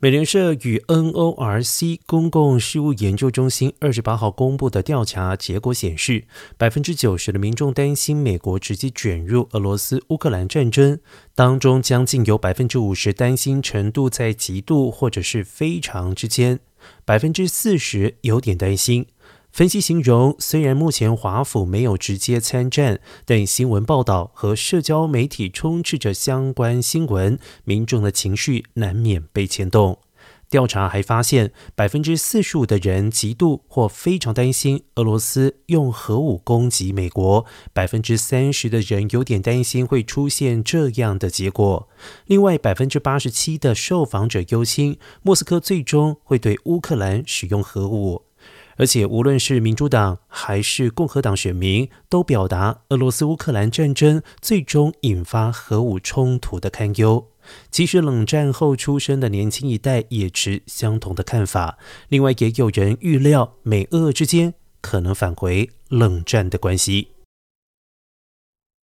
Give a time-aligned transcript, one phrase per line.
[0.00, 6.24] 美联社与 NORC 公共事务研究中心二十八号公布的调查结果显示，
[6.58, 11.00] 百分之九十的民众担心美国直接卷入俄罗斯乌克兰战争，
[11.34, 16.60] 当中将近有百分之五十担心程度在极度或者是非常之间，
[17.06, 19.06] 百分之四十有点担心。
[19.54, 30.00] 分析形容，虽然目前华府没有直接参战，但新闻报道和社交媒体充斥着相关新闻，民众的情绪难免被牵动。
[30.50, 41.88] 调查还发现，百分之四十五的人极度或非常担心俄罗斯用核武攻击美国，百分之三十的人有点担心会出现这样的结果。
[42.26, 48.22] 另外，百分之八十七的受访者忧心莫斯科最终会对乌克兰使用核武。
[48.76, 57.28] 而且，无论是民主党还是共和党选民，都表达俄罗斯乌克兰战争最终引发核武冲突的堪忧。
[57.70, 61.78] 即使冷战后出生的年轻一代也持相同的看法。
[62.08, 67.13] 另外，也有人预料美俄之间可能返回冷战的关系。